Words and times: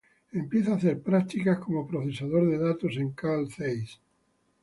Empieza 0.33 0.71
a 0.71 0.75
hacer 0.77 0.99
prácticas 1.03 1.59
como 1.59 1.87
procesador 1.87 2.49
de 2.49 2.57
datos 2.57 2.97
en 2.97 3.11
Carl 3.11 3.47
Zeiss. 3.51 3.99